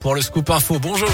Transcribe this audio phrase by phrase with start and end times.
[0.00, 1.10] Pour le scoop info, bonjour.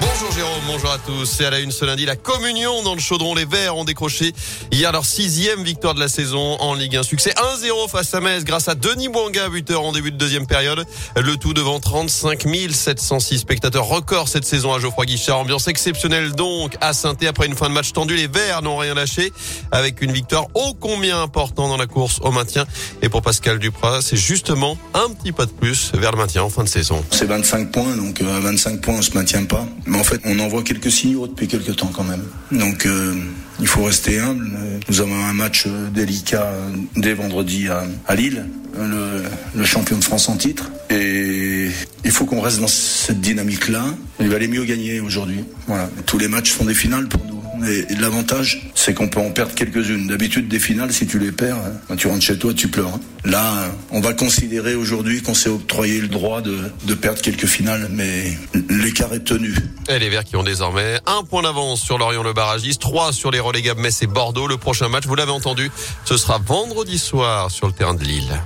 [0.00, 1.26] Bonjour Jérôme, bonjour à tous.
[1.26, 3.34] C'est à la une ce lundi, la communion dans le chaudron.
[3.34, 4.32] Les Verts ont décroché
[4.70, 7.02] hier leur sixième victoire de la saison en Ligue 1.
[7.02, 10.84] Succès 1-0 face à Metz grâce à Denis Bouanga, buteur en début de deuxième période.
[11.16, 13.86] Le tout devant 35 706 spectateurs.
[13.86, 15.40] Record cette saison à Geoffroy Guichard.
[15.40, 18.16] Ambiance exceptionnelle donc à saint après une fin de match tendue.
[18.16, 19.32] Les Verts n'ont rien lâché
[19.72, 22.64] avec une victoire ô combien importante dans la course au maintien.
[23.02, 26.50] Et pour Pascal Duprat, c'est justement un petit pas de plus vers le maintien en
[26.50, 27.04] fin de saison.
[27.10, 29.66] C'est 25 points, donc euh, à 25 points on se maintient pas.
[29.90, 32.22] Mais en fait, on en voit quelques signaux depuis quelques temps quand même.
[32.52, 33.12] Donc, euh,
[33.58, 34.48] il faut rester humble.
[34.88, 37.66] Nous avons un match euh, délicat euh, dès vendredi
[38.06, 38.46] à, Lille,
[38.78, 40.70] le, champion de France en titre.
[40.90, 41.70] Et
[42.04, 43.84] il faut qu'on reste dans cette dynamique-là.
[44.20, 45.44] Il va aller mieux gagner aujourd'hui.
[46.06, 47.39] Tous les matchs sont des finales pour nous.
[47.66, 50.06] Et, l'avantage, c'est qu'on peut en perdre quelques-unes.
[50.06, 52.94] D'habitude, des finales, si tu les perds, hein, quand tu rentres chez toi, tu pleures.
[52.94, 53.00] Hein.
[53.24, 57.88] Là, on va considérer aujourd'hui qu'on s'est octroyé le droit de, de, perdre quelques finales,
[57.90, 58.36] mais
[58.68, 59.54] l'écart est tenu.
[59.88, 63.30] Et les Verts qui ont désormais un point d'avance sur Lorient le barragiste, trois sur
[63.30, 64.46] les relégables Metz et Bordeaux.
[64.46, 65.70] Le prochain match, vous l'avez entendu,
[66.04, 68.40] ce sera vendredi soir sur le terrain de Lille.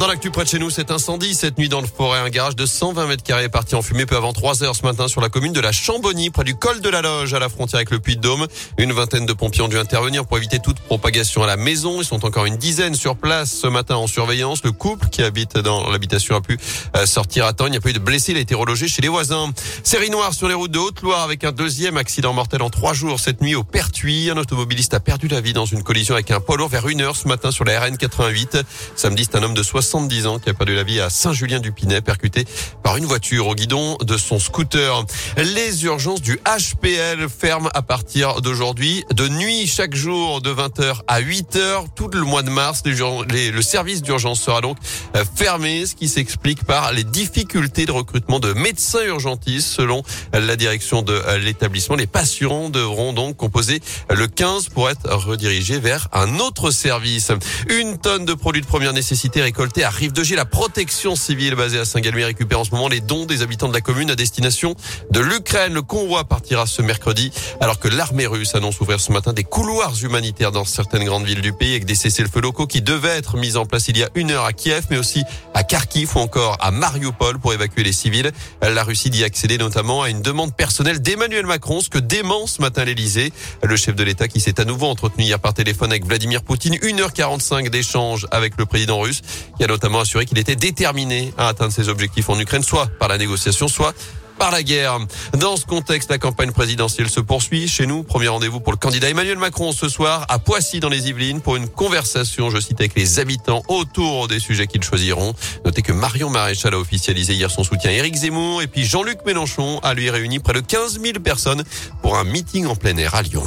[0.00, 2.20] Dans l'actu près de chez nous, cet incendie cette nuit dans le forêt.
[2.20, 4.82] Un garage de 120 mètres carrés est parti en fumée peu avant 3 heures ce
[4.82, 7.50] matin sur la commune de la Chambonnie, près du col de la Loge, à la
[7.50, 8.46] frontière avec le Puy-de-Dôme.
[8.78, 12.00] Une vingtaine de pompiers ont dû intervenir pour éviter toute propagation à la maison.
[12.00, 14.64] Ils sont encore une dizaine sur place ce matin en surveillance.
[14.64, 16.58] Le couple qui habite dans l'habitation a pu
[16.96, 17.66] euh, sortir à temps.
[17.66, 18.32] Il n'y a pas eu de blessés.
[18.32, 19.52] Il a été relogé chez les voisins.
[19.84, 23.20] Série noire sur les routes de Haute-Loire avec un deuxième accident mortel en trois jours
[23.20, 24.30] cette nuit au Pertuis.
[24.30, 27.02] Un automobiliste a perdu la vie dans une collision avec un poids lourd vers une
[27.02, 28.60] heure ce matin sur la RN 88.
[28.96, 32.44] Samedi, c'est un homme de 70 ans qui a perdu la vie à Saint-Julien-du-Pinet, percuté
[32.84, 35.04] par une voiture au guidon de son scooter.
[35.36, 41.20] Les urgences du HPL ferment à partir d'aujourd'hui, de nuit chaque jour de 20h à
[41.20, 41.86] 8h.
[41.96, 44.76] Tout le mois de mars, les, le service d'urgence sera donc
[45.16, 50.54] euh, fermé, ce qui s'explique par les difficultés de recrutement de médecins urgentistes selon la
[50.54, 51.96] direction de euh, l'établissement.
[51.96, 57.32] Les patients devront donc composer le 15 pour être redirigés vers un autre service.
[57.68, 61.78] Une tonne de produits de première nécessité récoltés à Rive de la protection civile basée
[61.78, 64.74] à Saint-Galmier récupère en ce moment les dons des habitants de la commune à destination
[65.10, 65.72] de l'Ukraine.
[65.72, 69.94] Le convoi partira ce mercredi alors que l'armée russe annonce ouvrir ce matin des couloirs
[70.02, 73.56] humanitaires dans certaines grandes villes du pays avec des cessez-le-feu locaux qui devaient être mis
[73.56, 75.24] en place il y a une heure à Kiev mais aussi
[75.54, 78.32] à Kharkiv ou encore à Mariupol pour évacuer les civils.
[78.62, 82.60] La Russie dit accéder notamment à une demande personnelle d'Emmanuel Macron, ce que dément ce
[82.60, 83.32] matin l'Elysée.
[83.62, 86.74] Le chef de l'État qui s'est à nouveau entretenu hier par téléphone avec Vladimir Poutine,
[86.74, 89.22] 1h45 d'échange avec le président russe
[89.56, 93.08] qui a notamment assuré qu'il était déterminé à atteindre ses objectifs en Ukraine, soit par
[93.08, 93.94] la négociation, soit
[94.40, 94.98] par la guerre.
[95.38, 97.68] Dans ce contexte, la campagne présidentielle se poursuit.
[97.68, 101.10] Chez nous, premier rendez-vous pour le candidat Emmanuel Macron ce soir à Poissy dans les
[101.10, 105.34] Yvelines pour une conversation, je cite, avec les habitants autour des sujets qu'ils choisiront.
[105.66, 109.18] Notez que Marion Maréchal a officialisé hier son soutien à Éric Zemmour et puis Jean-Luc
[109.26, 111.62] Mélenchon a lui réuni près de 15 000 personnes
[112.00, 113.44] pour un meeting en plein air à Lyon.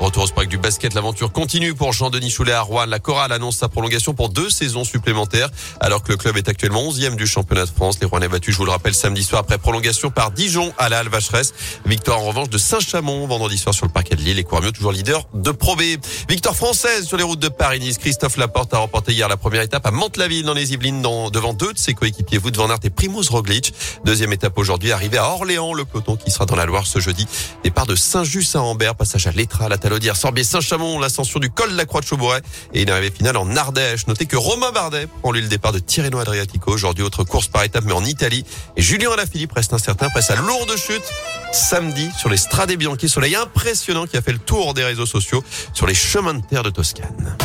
[0.00, 2.84] Retour au sport du basket, l'aventure continue pour Jean-Denis Choulet à Rouen.
[2.86, 5.48] La chorale annonce sa prolongation pour deux saisons supplémentaires,
[5.80, 7.98] alors que le club est actuellement 11e du championnat de France.
[8.00, 11.02] Les Rouennais battus, je vous le rappelle, samedi soir après prolongation par Dijon à la
[11.04, 11.54] Vacheresse.
[11.86, 14.36] Victoire en revanche de Saint-Chamond vendredi soir sur le parquet de Lille.
[14.36, 15.82] Les Couramieux toujours leader de Pro B.
[16.28, 17.98] Victoire française sur les routes de Paris-Nice.
[17.98, 21.72] Christophe Laporte a remporté hier la première étape à Mantes-la-Ville dans les Yvelines devant deux
[21.72, 23.72] de ses coéquipiers, Wout van Aert et Primoz Roglic.
[24.04, 27.26] Deuxième étape aujourd'hui, arrivé à Orléans, le peloton qui sera dans la Loire ce jeudi.
[27.62, 31.70] Départ de Saint-Just à Ambert, passage à Letras, la Talaudière, Sorbier, Saint-Chamond, l'ascension du col
[31.70, 32.40] de la Croix de Chaubouret
[32.72, 34.06] et une arrivée finale en Ardèche.
[34.06, 36.72] Notez que Romain Bardet prend lui le départ de Tirreno Adriatico.
[36.72, 38.46] Aujourd'hui, autre course par étape, mais en Italie.
[38.78, 41.04] Et Julien Alaphilippe reste incertain après sa lourde chute
[41.52, 43.10] samedi sur les Strade Bianchi.
[43.10, 45.44] Soleil impressionnant qui a fait le tour des réseaux sociaux
[45.74, 47.36] sur les chemins de terre de Toscane.